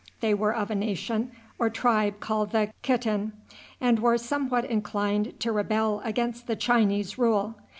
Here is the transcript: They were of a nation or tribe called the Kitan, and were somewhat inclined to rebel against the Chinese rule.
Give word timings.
They 0.19 0.33
were 0.33 0.51
of 0.55 0.71
a 0.71 0.73
nation 0.73 1.31
or 1.59 1.69
tribe 1.69 2.19
called 2.21 2.53
the 2.53 2.73
Kitan, 2.81 3.33
and 3.79 3.99
were 3.99 4.17
somewhat 4.17 4.65
inclined 4.65 5.39
to 5.41 5.51
rebel 5.51 6.01
against 6.03 6.47
the 6.47 6.55
Chinese 6.55 7.19
rule. 7.19 7.53